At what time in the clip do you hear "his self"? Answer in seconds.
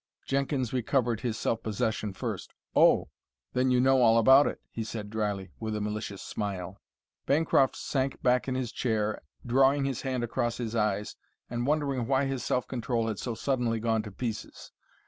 1.19-1.61, 12.25-12.67